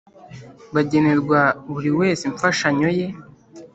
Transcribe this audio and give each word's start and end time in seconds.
bagenerwa 0.73 1.39
buri 1.73 1.91
wese 1.99 2.23
imfashanyo 2.29 2.89
ye. 2.99 3.07